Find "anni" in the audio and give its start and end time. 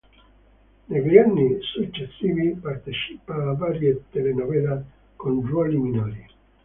1.15-1.59